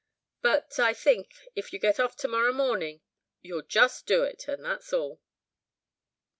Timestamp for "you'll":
3.43-3.61